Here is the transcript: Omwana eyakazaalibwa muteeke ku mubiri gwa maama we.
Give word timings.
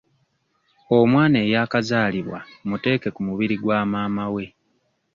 Omwana 0.97 1.37
eyakazaalibwa 1.45 2.39
muteeke 2.69 3.09
ku 3.15 3.21
mubiri 3.27 3.55
gwa 3.61 3.79
maama 3.91 4.25
we. 4.35 4.45